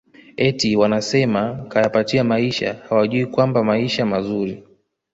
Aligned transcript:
eti 0.37 0.75
wanasema 0.75 1.65
kayapatia 1.69 2.23
maisha 2.23 2.73
hawajui 2.89 3.25
kwamba 3.25 3.63
maisha 3.63 4.05
mazuri 4.05 4.63